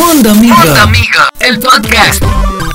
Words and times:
Mundo 0.00 0.30
Amigo. 0.30 0.54
Mundo 0.56 0.80
Amigo, 0.80 1.20
el 1.40 1.60
podcast. 1.60 2.24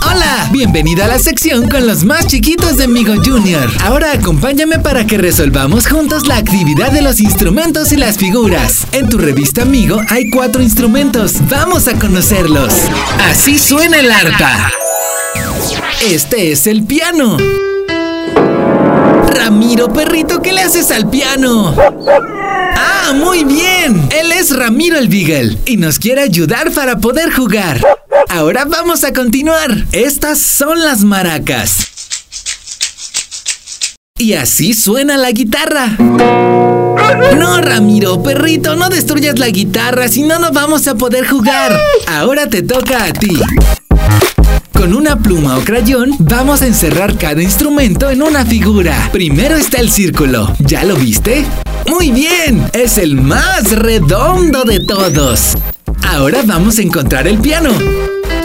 Hola, 0.05 0.47
bienvenida 0.51 1.05
a 1.05 1.07
la 1.07 1.17
sección 1.17 1.67
con 1.67 1.87
los 1.87 2.03
más 2.03 2.27
chiquitos 2.27 2.77
de 2.77 2.87
Migo 2.87 3.15
Junior. 3.15 3.67
Ahora 3.83 4.11
acompáñame 4.11 4.77
para 4.77 5.07
que 5.07 5.17
resolvamos 5.17 5.87
juntos 5.87 6.27
la 6.27 6.37
actividad 6.37 6.91
de 6.91 7.01
los 7.01 7.19
instrumentos 7.19 7.91
y 7.91 7.97
las 7.97 8.17
figuras. 8.19 8.85
En 8.91 9.09
tu 9.09 9.17
revista 9.17 9.63
Amigo 9.63 9.99
hay 10.09 10.29
cuatro 10.29 10.61
instrumentos. 10.61 11.37
Vamos 11.49 11.87
a 11.87 11.97
conocerlos. 11.97 12.71
Así 13.27 13.57
suena 13.57 13.97
el 13.97 14.11
arpa. 14.11 14.71
Este 16.03 16.51
es 16.51 16.67
el 16.67 16.83
piano. 16.83 17.37
Ramiro 19.33 19.91
Perrito, 19.91 20.43
¿qué 20.43 20.53
le 20.53 20.61
haces 20.61 20.91
al 20.91 21.09
piano? 21.09 21.75
Ah, 22.87 23.13
muy 23.13 23.43
bien. 23.43 24.07
Él 24.11 24.31
es 24.31 24.55
Ramiro 24.55 24.97
el 24.97 25.07
Beagle 25.07 25.57
y 25.65 25.77
nos 25.77 25.97
quiere 25.97 26.21
ayudar 26.21 26.71
para 26.71 26.99
poder 26.99 27.33
jugar. 27.33 27.81
Ahora 28.29 28.65
vamos 28.65 29.03
a 29.03 29.11
continuar. 29.11 29.85
Estas 29.91 30.39
son 30.39 30.79
las 30.83 31.03
maracas. 31.03 31.79
Y 34.17 34.33
así 34.33 34.73
suena 34.73 35.17
la 35.17 35.31
guitarra. 35.31 35.97
No, 37.37 37.59
Ramiro, 37.59 38.21
perrito, 38.23 38.75
no 38.75 38.89
destruyas 38.89 39.39
la 39.39 39.49
guitarra, 39.49 40.07
si 40.07 40.23
no, 40.23 40.39
no 40.39 40.51
vamos 40.51 40.87
a 40.87 40.95
poder 40.95 41.27
jugar. 41.27 41.77
Ahora 42.07 42.47
te 42.47 42.61
toca 42.61 43.05
a 43.05 43.13
ti. 43.13 43.39
Con 44.71 44.93
una 44.93 45.17
pluma 45.17 45.57
o 45.57 45.61
crayón 45.61 46.11
vamos 46.19 46.61
a 46.61 46.67
encerrar 46.67 47.17
cada 47.17 47.41
instrumento 47.41 48.09
en 48.09 48.21
una 48.21 48.45
figura. 48.45 49.09
Primero 49.11 49.55
está 49.55 49.79
el 49.79 49.89
círculo. 49.91 50.53
¿Ya 50.59 50.83
lo 50.83 50.95
viste? 50.95 51.45
Muy 51.95 52.11
bien, 52.11 52.69
es 52.73 52.97
el 52.97 53.15
más 53.15 53.71
redondo 53.71 54.65
de 54.65 54.81
todos. 54.81 55.53
Ahora 56.05 56.41
vamos 56.45 56.77
a 56.77 56.81
encontrar 56.81 57.25
el 57.25 57.37
piano. 57.37 57.69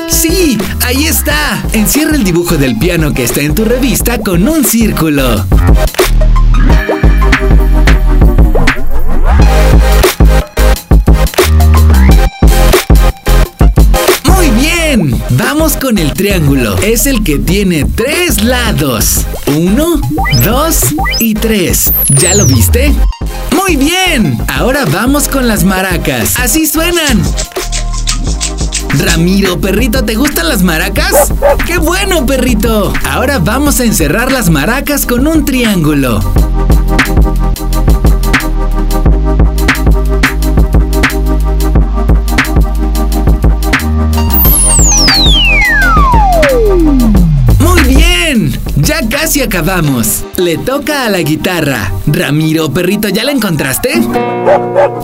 Sí, 0.09 0.57
ahí 0.87 1.07
está. 1.07 1.61
Encierra 1.73 2.15
el 2.15 2.23
dibujo 2.23 2.57
del 2.57 2.79
piano 2.79 3.13
que 3.13 3.25
está 3.25 3.41
en 3.41 3.57
tu 3.57 3.65
revista 3.65 4.21
con 4.21 4.47
un 4.47 4.65
círculo. 4.65 5.45
Muy 14.27 14.51
bien. 14.51 15.21
Vamos 15.31 15.77
con 15.77 15.99
el 15.99 16.15
triángulo. 16.15 16.79
Es 16.79 17.07
el 17.07 17.25
que 17.25 17.41
tiene 17.41 17.85
tres 17.85 18.45
lados. 18.45 19.27
Uno, 19.49 20.01
dos 20.45 20.95
y 21.19 21.35
tres. 21.35 21.93
¿Ya 22.11 22.37
lo 22.37 22.47
viste? 22.47 22.95
Ahora 24.61 24.85
vamos 24.85 25.27
con 25.27 25.49
las 25.49 25.65
maracas. 25.65 26.39
Así 26.39 26.67
suenan. 26.67 27.23
Ramiro, 28.99 29.59
perrito, 29.59 30.05
¿te 30.05 30.17
gustan 30.17 30.51
las 30.51 30.63
maracas? 30.63 31.33
¡Qué 31.67 31.79
bueno, 31.79 32.27
perrito! 32.27 32.93
Ahora 33.11 33.39
vamos 33.39 33.81
a 33.81 33.85
encerrar 33.85 34.31
las 34.31 34.51
maracas 34.51 35.07
con 35.07 35.27
un 35.27 35.47
triángulo. 35.47 36.21
Acabamos. 49.43 50.25
Le 50.37 50.59
toca 50.59 51.07
a 51.07 51.09
la 51.09 51.23
guitarra. 51.23 51.93
Ramiro, 52.07 52.71
perrito, 52.73 53.09
¿ya 53.09 53.25
la 53.25 53.33
encontraste? 53.33 53.95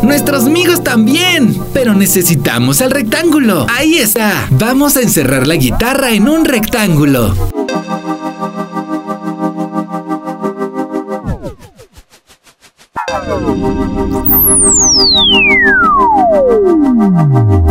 Nuestros 0.03 0.45
amigos 0.45 0.85
también. 0.85 1.59
Pero 1.73 1.95
necesitamos 1.95 2.81
el 2.83 2.91
rectángulo. 2.91 3.67
Ahí 3.75 3.97
está. 3.97 4.47
Vamos 4.51 4.97
a 4.97 5.01
encerrar 5.01 5.47
la 5.47 5.57
guitarra 5.57 6.11
en 6.11 6.29
un 6.29 6.45
rectángulo. 6.45 7.35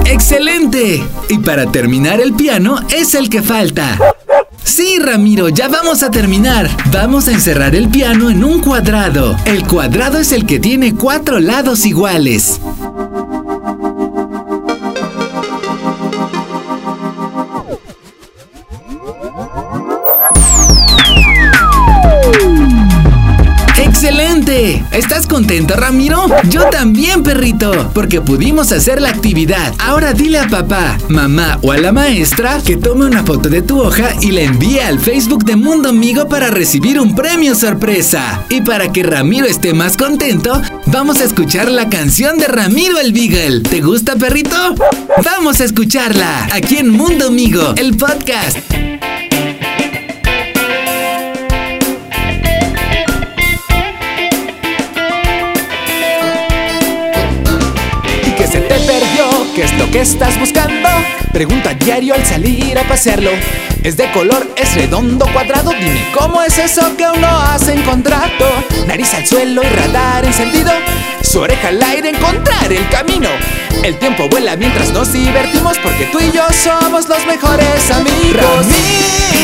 ¡Excelente! 0.05 1.07
Y 1.29 1.37
para 1.37 1.67
terminar 1.67 2.19
el 2.19 2.33
piano 2.33 2.79
es 2.89 3.13
el 3.13 3.29
que 3.29 3.41
falta. 3.41 3.97
Sí, 4.65 4.97
Ramiro, 4.99 5.47
ya 5.49 5.67
vamos 5.67 6.01
a 6.01 6.09
terminar. 6.09 6.67
Vamos 6.91 7.27
a 7.27 7.31
encerrar 7.31 7.75
el 7.75 7.87
piano 7.87 8.31
en 8.31 8.43
un 8.43 8.61
cuadrado. 8.61 9.35
El 9.45 9.65
cuadrado 9.65 10.17
es 10.17 10.31
el 10.31 10.47
que 10.47 10.59
tiene 10.59 10.95
cuatro 10.95 11.39
lados 11.39 11.85
iguales. 11.85 12.59
¿Estás 24.95 25.27
contento, 25.27 25.75
Ramiro? 25.75 26.25
Yo 26.49 26.69
también, 26.69 27.21
perrito, 27.21 27.91
porque 27.93 28.21
pudimos 28.21 28.71
hacer 28.71 29.01
la 29.01 29.09
actividad. 29.09 29.73
Ahora 29.77 30.13
dile 30.13 30.39
a 30.39 30.47
papá, 30.47 30.97
mamá 31.09 31.59
o 31.63 31.73
a 31.73 31.77
la 31.77 31.91
maestra 31.91 32.61
que 32.65 32.77
tome 32.77 33.05
una 33.05 33.21
foto 33.25 33.49
de 33.49 33.61
tu 33.61 33.81
hoja 33.81 34.13
y 34.21 34.31
la 34.31 34.43
envíe 34.43 34.79
al 34.79 35.01
Facebook 35.01 35.43
de 35.43 35.57
Mundo 35.57 35.89
Amigo 35.89 36.29
para 36.29 36.49
recibir 36.49 36.97
un 36.97 37.13
premio 37.13 37.55
sorpresa. 37.55 38.45
Y 38.47 38.61
para 38.61 38.93
que 38.93 39.03
Ramiro 39.03 39.45
esté 39.45 39.73
más 39.73 39.97
contento, 39.97 40.61
vamos 40.85 41.19
a 41.19 41.25
escuchar 41.25 41.69
la 41.69 41.89
canción 41.89 42.37
de 42.37 42.47
Ramiro 42.47 42.97
el 42.97 43.11
Beagle. 43.11 43.63
¿Te 43.63 43.81
gusta, 43.81 44.15
perrito? 44.15 44.75
Vamos 45.21 45.59
a 45.59 45.65
escucharla 45.65 46.47
aquí 46.53 46.77
en 46.77 46.89
Mundo 46.89 47.27
Amigo, 47.27 47.73
el 47.75 47.97
podcast. 47.97 48.59
Te 58.67 58.79
perdió. 58.79 59.25
¿Qué 59.55 59.63
es 59.63 59.73
lo 59.77 59.89
que 59.91 60.01
estás 60.01 60.39
buscando? 60.39 60.89
Pregunta 61.31 61.73
diario 61.73 62.13
al 62.13 62.25
salir 62.25 62.77
a 62.77 62.83
pasearlo. 62.83 63.31
Es 63.83 63.97
de 63.97 64.11
color, 64.11 64.47
es 64.55 64.73
redondo, 64.75 65.25
cuadrado. 65.31 65.71
Dime 65.71 66.05
cómo 66.17 66.41
es 66.41 66.57
eso 66.57 66.95
que 66.97 67.03
aún 67.05 67.21
no 67.21 67.27
has 67.27 67.67
encontrado. 67.67 68.47
Nariz 68.87 69.13
al 69.13 69.25
suelo 69.25 69.63
y 69.63 69.67
radar 69.67 70.25
encendido. 70.25 70.71
Su 71.21 71.41
oreja 71.41 71.69
al 71.69 71.81
aire, 71.81 72.09
encontrar 72.09 72.71
el 72.71 72.87
camino. 72.89 73.29
El 73.83 73.97
tiempo 73.99 74.27
vuela 74.29 74.55
mientras 74.55 74.91
nos 74.91 75.11
divertimos 75.13 75.77
porque 75.79 76.05
tú 76.05 76.19
y 76.19 76.31
yo 76.31 76.43
somos 76.51 77.07
los 77.07 77.25
mejores 77.27 77.91
amigos. 77.91 78.41
Ramiro, 78.41 79.34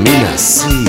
camina 0.00 0.32
así. 0.34 0.84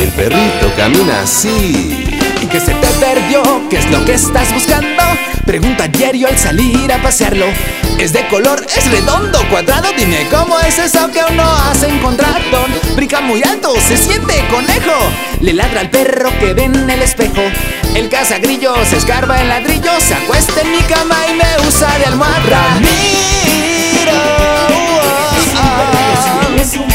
El 0.00 0.08
perrito 0.10 0.72
camina 0.76 1.22
así. 1.22 2.04
y 2.42 2.46
que 2.46 2.60
se 2.60 2.74
te 2.74 2.86
perdió. 3.00 3.42
¿Qué 3.70 3.78
es 3.78 3.90
lo 3.90 4.04
que 4.04 4.14
estás 4.14 4.52
buscando? 4.52 5.02
Pregunta 5.46 5.88
diario 5.88 6.28
al 6.28 6.36
salir 6.36 6.92
a 6.92 7.02
pasearlo. 7.02 7.46
Es 7.98 8.12
de 8.12 8.28
color, 8.28 8.64
es 8.76 8.90
redondo, 8.90 9.40
cuadrado. 9.48 9.88
Dime 9.96 10.28
cómo 10.30 10.60
es 10.60 10.78
eso 10.78 11.10
que 11.10 11.20
aún 11.20 11.36
no 11.36 11.50
has 11.50 11.82
encontrado. 11.82 12.66
Brinca 12.94 13.20
muy 13.20 13.42
alto, 13.42 13.74
se 13.80 13.96
siente 13.96 14.44
conejo. 14.50 14.94
Le 15.40 15.54
ladra 15.54 15.80
al 15.80 15.90
perro 15.90 16.30
que 16.38 16.52
ve 16.52 16.64
en 16.64 16.90
el 16.90 17.02
espejo. 17.02 17.42
El 17.94 18.08
cazagrillo 18.10 18.74
se 18.84 18.98
escarba 18.98 19.40
en 19.40 19.48
ladrillo. 19.48 19.92
Se 20.00 20.14
acuesta 20.14 20.60
en 20.60 20.70
mi 20.70 20.82
cama 20.82 21.16
y 21.30 21.34
me 21.34 21.66
usa 21.66 21.98
de 21.98 22.04
almohada. 22.04 22.78
Oh. 26.60 26.87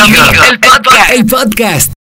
Amigo, 0.00 0.44
el 0.50 0.60
podcast. 0.60 1.10
El 1.12 1.26
podcast. 1.26 1.95